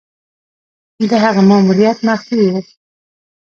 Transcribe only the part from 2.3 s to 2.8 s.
وو.